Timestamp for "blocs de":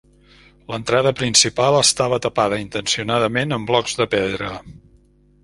3.75-4.09